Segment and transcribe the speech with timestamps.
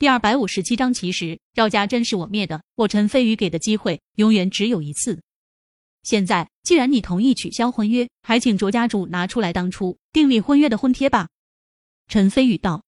[0.00, 5.20] 第二百五十七章，其实赵家真是我灭的，我陈飞宇给的机会永远只有一次。
[6.04, 11.26] 现在既然你同意取消婚约，还请卓家主拿出来当初订立婚约的婚帖吧。
[12.06, 12.84] 陈飞宇道。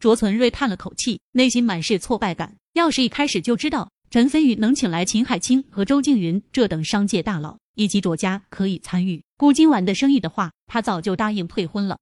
[0.00, 2.56] 卓存瑞叹了口气，内心满是挫败感。
[2.72, 12.00] 要是一开始就知道陈飞宇能请来秦海清和周静云这等商界大佬，以及卓家可以参与顾今晚的生意的话，他早就答应退婚了。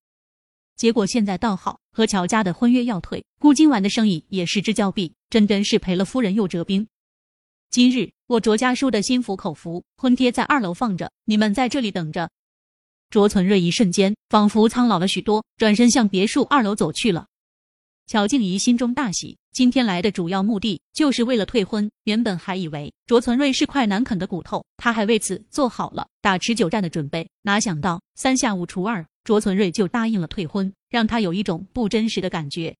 [0.77, 6.87] 结果现在倒好，和乔家的婚约要退，顾今晚的生意也失之交臂，真真是赔了夫人又折兵。
[7.71, 12.31] 今日我卓家输的心服口服，婚帖在二楼放着，你们在这里等着。
[13.11, 17.27] 卓存瑞一瞬间仿佛苍老了许多，转身向别墅二楼走去了。
[18.07, 21.91] 乔静怡心中大喜，今天来的主要目的就是为了退婚。
[22.05, 27.29] 原本还以为卓存瑞是块难啃的骨头，他还为此做好了打持久战的准备。
[27.43, 32.77] 哪想到三下五除二，卓存瑞就答应了退婚，让他有一种不真实的感觉。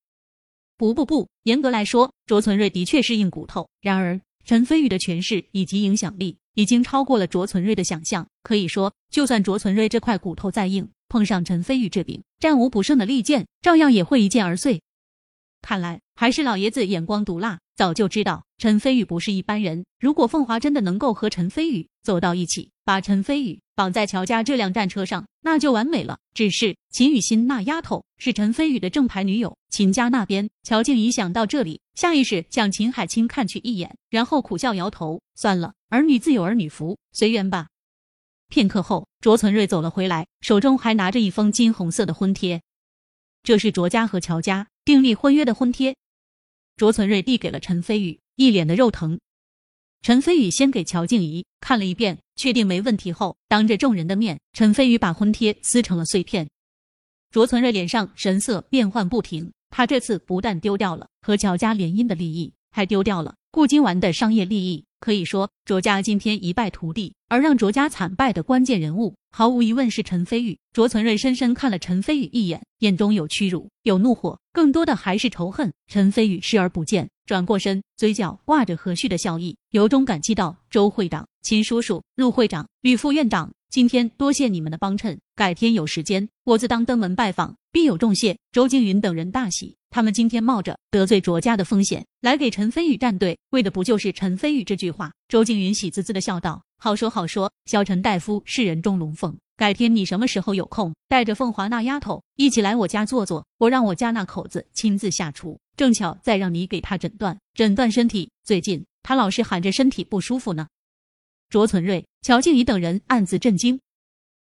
[0.77, 3.69] 不不不，严格来说，卓存瑞的确是硬骨头。
[3.79, 8.27] 然而，陈飞宇的权势以及影响力已经超过了卓存瑞的想象。
[8.41, 14.81] 可以说，就算卓存瑞这块骨头再硬，碰上陈飞宇这柄战无不胜的利剑，照样也会一剑而碎。
[15.63, 19.85] 看来还是老爷子眼光毒辣，早就知道陈飞宇不是一般人。
[19.97, 26.19] 如果凤华真的能够和陈飞宇走到一起，把陈飞宇绑在乔家这辆战车上，那就完美了。
[26.33, 37.67] 只是秦雨欣那丫头是陈飞宇的正牌女友，秦家那边，乔静怡想到这里，下意识向秦海清看去一眼，然后苦笑摇头：“算了，儿女自有儿女福，随缘吧。”
[38.51, 42.61] 片刻后，卓存瑞走了回来，手中还拿着一封金红色的婚帖，
[43.43, 44.67] 这是卓家和乔家。
[44.85, 45.95] 订立婚约的婚贴，
[46.75, 49.17] 卓存瑞递给了陈飞宇，一脸的肉疼。
[50.01, 56.49] 陈飞宇先给乔静怡看了一遍，确定没问题后，当着众人的面，陈飞宇把婚贴撕成了碎片。
[57.31, 64.83] 卓存瑞脸上神色变幻不停，他这次不但丢掉了和乔家联姻的利益，还丢掉了顾金丸的商业利益。
[64.99, 70.57] 可以说，卓家今天一败涂地，而让卓家惨败的关键人物，毫无疑问是陈飞宇。
[70.71, 75.71] 卓存瑞深深看了陈飞宇一眼，眼中有屈辱，有怒火，更多的还是仇恨。
[75.85, 89.75] 陈飞宇视而不见，转过身，嘴角挂着和煦的笑意，由衷感激道：“周会长、秦叔叔、陆会长、吕副院长，今天多谢你们的帮衬，改天有时间，我自当登门拜访，必有重谢。”周静云等人大喜。
[89.89, 95.11] 他们今天冒着得罪卓家的风险来给陈飞宇站队，为的不就是陈飞宇这句话？
[95.27, 108.29] 周静云喜滋滋的笑道：“好说好说，小陈大夫是人中龙凤，改天你什么时候有空，带着凤华那丫头一起来我家坐坐，我让我家那口子亲自下厨，正巧再让你给他诊断诊断身体。
[108.43, 110.67] 最近他老是喊着身体不舒服呢。”
[111.53, 113.79] 卓存瑞、乔静怡等人暗自震惊。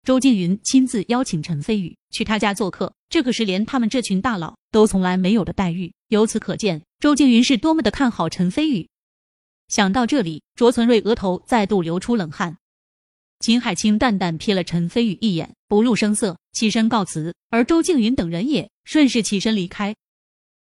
[0.06, 5.94] 周静云亲自邀请陈飞宇去他家做客，这可是连他们这群大佬都从来没有的待遇。
[6.08, 8.88] 由此可见，周静云是多么的看好陈飞宇。
[9.68, 12.60] 想到这里，卓存瑞额头再度流出冷汗。
[13.42, 17.36] 秦海清淡淡瞥了陈飞宇一眼，不露声色，起身告辞。
[17.50, 19.94] 而周静云等人也顺势起身离开。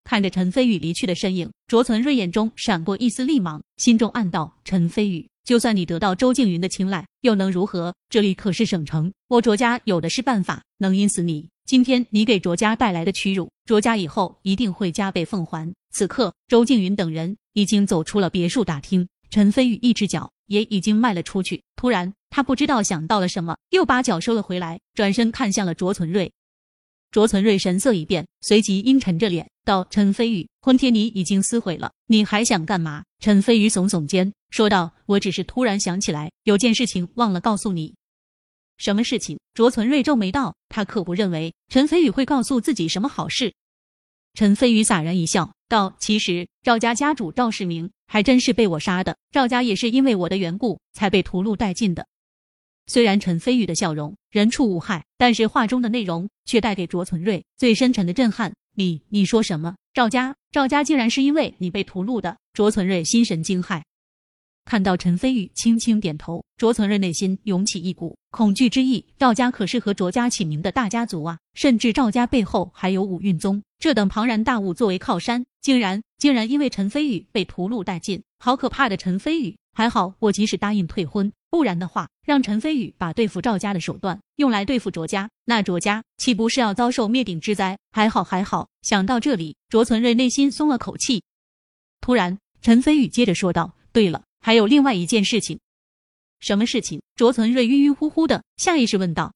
[0.04, 5.28] 看着陈飞宇离去的身影，卓存瑞眼中闪过一丝厉芒，心中暗道：陈飞宇。
[5.44, 7.94] 就算你得到周静云的青睐，又能如何？
[8.08, 11.48] 这里可是省城，我卓家有的是办法能阴死你。
[11.64, 15.72] 今天你给卓家带来的屈辱，卓家以后一定会加倍奉还。
[15.90, 21.62] 此刻，周静云等人已经走出了别墅大厅，陈飞宇一只脚也已经迈了出去。
[21.76, 26.32] 突然，他不知道想到了什么，又把脚收了回来，转身看向了卓存瑞。
[27.10, 37.94] 卓存瑞神色一变，随即阴沉着脸道：“陈飞宇，婚帖你已经撕毁了，你还想干嘛？”陈飞宇耸耸肩，说道：“我只是突然想起来，有件事情忘了告诉你。”
[38.76, 39.38] 什么事情？
[39.54, 43.54] 卓存瑞皱眉道：“他可不认为陈飞宇会告诉自己什么好事。”
[44.34, 52.06] 陈飞宇洒然一笑，道：“其实赵家家主赵世明还真是被我杀的，赵家也是因为我的缘故才被屠戮殆尽的。”
[52.86, 58.52] 虽然陈飞宇的笑容人畜无害，但是话中的内容却带给卓存瑞最深沉的震撼。
[58.74, 59.76] 你你说什么？
[59.94, 62.36] 赵家赵家竟然是因为你被屠戮的？
[62.52, 63.82] 卓存瑞心神惊骇。
[64.64, 69.04] 看到陈飞宇轻轻点头，卓存瑞内心涌起一股恐惧之意。
[69.18, 79.56] 赵家可是和卓家齐名的大家族啊，甚至赵家背后还有五运宗这等庞然大物作为靠山，竟然竟然因为陈飞宇被屠戮殆尽，好可怕的陈飞宇！
[79.74, 81.32] 还好我及时答应退婚。
[81.50, 87.78] 不然的话，让陈飞宇把对付赵家的手段用来对付卓家，那卓家岂不是要遭受灭顶之灾？
[87.90, 91.22] 还好还好，想到这里，卓存瑞内心松了口气。
[92.00, 95.58] 突然，陈飞宇接着说道：“对了，还有另外一件事情。”
[96.40, 97.00] 什么事情？
[97.14, 99.32] 卓存瑞晕晕乎乎的，下意识问道。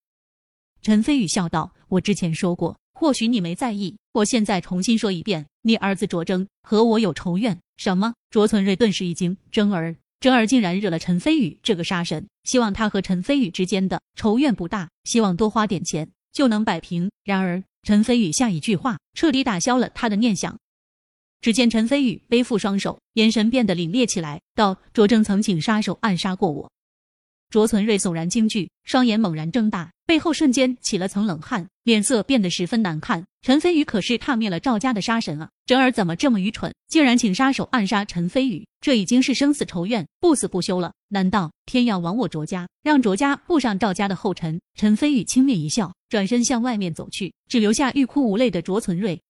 [0.83, 3.97] 陈飞宇笑道：“我之前说过，或许你没在意。
[4.13, 7.59] 我现在重新说一遍，你儿子卓征和我有仇怨。
[7.77, 8.15] 什么？
[8.31, 17.11] 卓存瑞顿时一惊，征儿，征儿竟然惹了陈飞宇这个杀神，希望他和陈飞宇之间的仇怨不大，希望多花点钱就能摆平。
[17.23, 20.59] 然而，陈飞宇下一句话彻底打消了他的念想。
[21.47, 26.69] 只见陈飞宇背负双手，眼神变得凛冽起来，道：“卓征曾请杀手暗杀过我。”
[27.51, 33.25] 卓存瑞悚然惊惧，双眼猛然睁大，背后瞬间起了层冷汗，脸色变得十分难看。
[33.43, 35.49] 陈飞宇可是踏灭了赵家的杀神啊！
[35.67, 38.67] 侄儿怎么这么愚蠢，竟然请杀手暗杀陈飞宇？
[38.81, 40.93] 这已经是生死仇怨，不死不休了。
[41.11, 44.61] 难道天要亡我卓家，让卓家步上赵家的后尘？
[44.75, 49.23] 陈飞宇轻蔑一笑，转身向外面走去，只留下欲哭无泪的卓存瑞。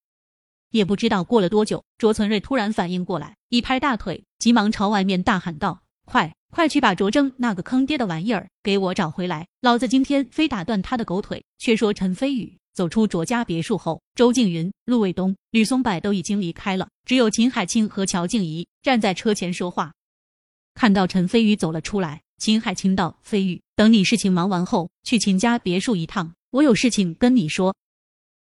[0.71, 9.47] 也不知道过了多久，卓存瑞突然反应过来，一拍大腿，急忙朝外面大喊道：“快！”快去把卓征那个坑爹的玩意儿给我找回来！
[9.61, 11.45] 老子今天非打断他的狗腿！
[11.59, 19.93] 却说陈飞宇走出卓家别墅后，周静云、陆卫东、吕松柏都已经离开了，只有秦海清和乔静怡站在车前说话。
[20.75, 27.77] 看到陈飞宇走了出来，秦海清道：“飞宇，等你事情忙完后，去秦家别墅一趟，我有事情跟你说。”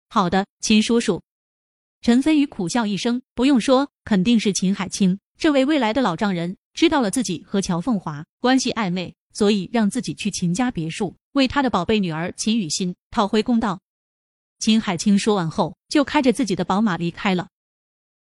[0.10, 1.22] 好的，秦叔叔。
[2.01, 6.57] 陈飞宇苦笑一声，不用说，肯定是秦海清这位未来的老丈人。
[6.74, 13.81] 知道了自己和乔凤华关系暧昧，所以让自己去秦家别墅为他的宝贝女儿秦雨欣讨回公道。
[14.57, 17.50] 秦海清说完后，就开着自己的宝马离开了。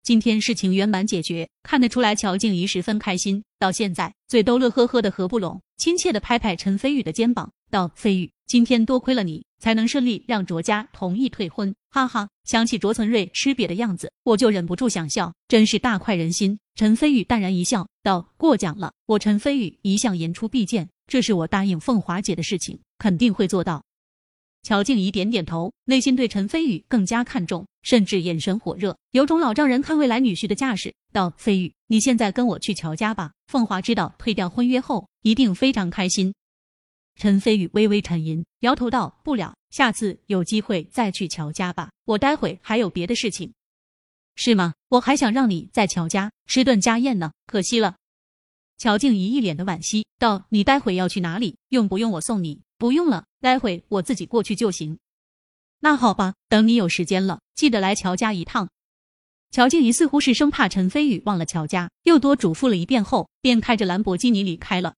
[0.04, 12.30] 今天事情圆满解决，看得出来乔静怡十分开心，到现在嘴都乐呵呵的合不拢，亲切的拍拍陈飞宇的肩膀，道：“飞宇，今天多亏了你。”才能顺利让卓家同意退婚，哈哈！
[12.44, 16.60] 想起卓存瑞吃瘪的样子，我就忍不住想笑，真是大快人心。
[16.76, 23.84] 陈飞宇淡然一笑，道：“过奖了，我陈飞宇一向言出必践，这是我答应凤华姐的事情，肯定会做到。”
[24.62, 33.32] 乔静怡点点头，内心对陈飞宇更加看重，甚至眼神火热，有种老丈人看未来女婿的架势，道：“飞宇，你现在跟我去乔家吧。
[33.48, 36.36] 凤华知道退掉婚约后，一定非常开心。”
[37.16, 41.90] 陈飞宇微微沉吟，摇头道：“不了，下次有机会再去乔家吧。
[42.04, 43.54] 我待会还有别的事情。”
[44.36, 44.74] 是吗？
[44.90, 47.96] 我还想让你在乔家吃顿家宴呢，可惜了。
[48.78, 51.56] 乔静怡一脸的惋惜道：“你待会要去哪里？
[51.70, 52.62] 用不用我送你？
[52.78, 55.00] 不用了，待会我自己过去就行。”
[55.80, 58.68] 那好吧，等你有时间了，记得来乔家一趟。
[59.52, 64.96] 乔静怡似乎是生怕陈飞宇忘了乔家，又多嘱咐了一遍后，便开着兰博基尼离开了。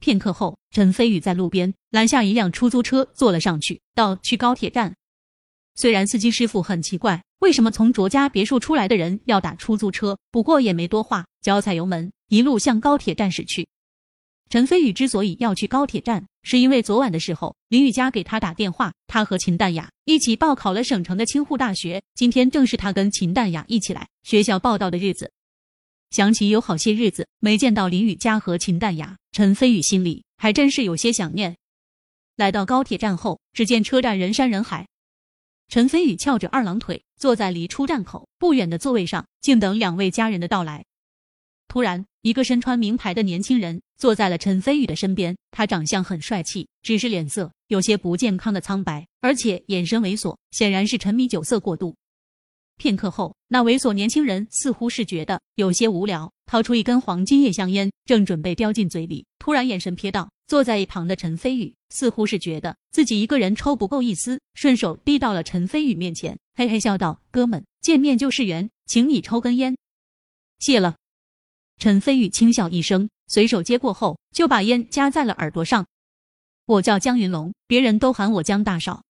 [0.00, 4.96] 片刻后，陈飞宇在路边拦下一辆出租车，坐了上去，道：“去高铁站。”
[5.76, 13.68] 虽然司机师傅很奇怪，为什么从卓家别墅出来的人要打出租车，不过也没多话，脚踩油门，一路向高铁站驶去。
[14.48, 25.30] 陈飞宇之所以要去高铁站，是因为昨晚的时候林雨佳给他打电话，他和秦淡雅一起报考了省城的清沪大学，今天正是他跟秦淡雅一起来学校报道的日子。
[26.10, 31.56] 想起有好些日子没见到林雨佳和秦淡雅，陈飞宇心里还真是有些想念。
[32.34, 34.88] 来到高铁站后，只见车站人山人海，
[35.68, 40.84] 陈飞宇翘着二郎腿坐在离出站口不远的座位上，静等两位家人的到来。
[41.68, 51.94] 突然，一个身穿名牌的年轻人坐在了陈飞宇的身边，他长相很帅气，只是脸色有些不健康的苍白，而且眼神猥琐，显然是沉迷酒色过度。
[52.80, 69.76] 片刻后，那猥琐年轻人似乎是觉得有些无聊，掏出一根黄金叶香烟，正准备叼进嘴里，突然眼神瞥到坐在一旁的陈飞宇，似乎是觉得自己一个人抽不够意思，顺手递到了陈飞宇面前，嘿嘿笑道：“哥们，见面就是缘，请你抽根烟。”
[70.58, 70.96] 谢了。
[71.76, 75.86] 陈飞宇轻笑一声，随手接过后，就把烟夹在了耳朵上。
[76.64, 79.02] 我叫江云龙，别人都喊我江大少。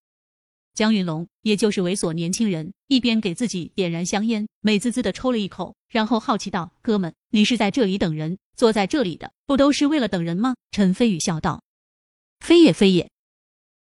[0.80, 8.38] 江云龙，也就是猥琐年轻人，一边给自己点燃香烟，美滋滋的抽了一口，然后好奇道：“哥们，你是在这里等人？
[8.56, 11.62] 坐在这里的不都是为了等人吗？”陈飞宇笑道
[12.40, 13.10] ：“非也非也。”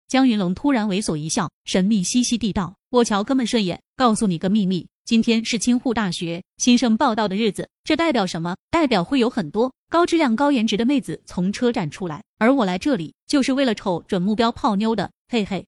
[0.10, 8.58] 江云龙突然猥琐一笑，神秘兮兮地道：“我瞧哥们顺眼，告诉你个秘密，今天是清沪大学新生报道的日子，这代表什么？
[8.70, 15.66] 代表会有很多高质量、高颜值的妹子从车站出来，而我来这里就是为了瞅准目标泡妞的，嘿嘿。”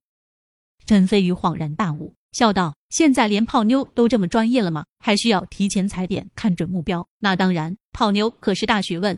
[0.92, 4.84] 陈飞宇恍然大悟，笑道：“现在连泡妞都这么专业了吗？
[5.00, 7.08] 还需要提前踩点，看准目标？
[7.18, 9.18] 那当然，泡妞可是大学问。”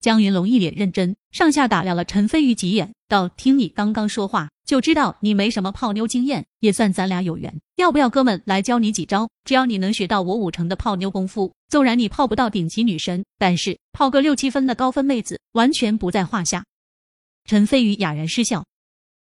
[0.00, 7.60] 江云龙一脸认真，上下打量了陈飞宇几眼，道：“听你刚刚说话，就知道你没什么泡妞经验，也算咱俩有缘。
[7.76, 9.28] 要不要哥们来教你几招？
[9.44, 16.64] 只要你能学到我五成的泡妞功夫，纵然你泡不到顶级女神，但是泡个六七分的高分妹子，完全不在话下。”
[17.44, 18.64] 陈飞宇哑然失笑，